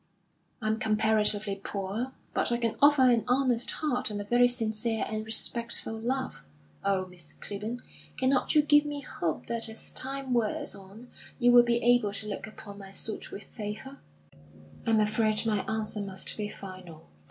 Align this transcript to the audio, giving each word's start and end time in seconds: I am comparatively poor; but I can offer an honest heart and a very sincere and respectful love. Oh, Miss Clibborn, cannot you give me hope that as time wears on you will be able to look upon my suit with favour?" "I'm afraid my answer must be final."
I 0.63 0.67
am 0.67 0.79
comparatively 0.79 1.57
poor; 1.63 2.13
but 2.33 2.51
I 2.51 2.57
can 2.57 2.75
offer 2.81 3.03
an 3.03 3.23
honest 3.27 3.69
heart 3.69 4.09
and 4.09 4.19
a 4.19 4.23
very 4.23 4.47
sincere 4.47 5.05
and 5.07 5.23
respectful 5.23 5.93
love. 5.93 6.41
Oh, 6.83 7.05
Miss 7.05 7.33
Clibborn, 7.35 7.81
cannot 8.17 8.55
you 8.55 8.63
give 8.63 8.83
me 8.83 9.01
hope 9.01 9.45
that 9.45 9.69
as 9.69 9.91
time 9.91 10.33
wears 10.33 10.73
on 10.73 11.09
you 11.37 11.51
will 11.51 11.61
be 11.61 11.77
able 11.83 12.13
to 12.13 12.27
look 12.27 12.47
upon 12.47 12.79
my 12.79 12.89
suit 12.89 13.29
with 13.29 13.43
favour?" 13.43 13.99
"I'm 14.87 14.99
afraid 14.99 15.45
my 15.45 15.59
answer 15.71 16.01
must 16.01 16.35
be 16.35 16.49
final." 16.49 17.05